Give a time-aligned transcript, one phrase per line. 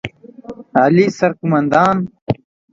[0.79, 1.97] اعلى سرقومندان